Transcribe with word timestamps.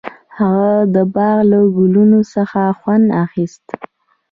هغه 0.37 0.71
د 0.95 0.97
باغ 1.15 1.37
له 1.51 1.59
ګلونو 1.75 2.19
څخه 2.33 2.59
خوند 2.79 3.05
اخیست. 3.23 3.65